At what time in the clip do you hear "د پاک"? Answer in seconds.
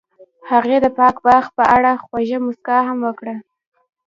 0.81-1.15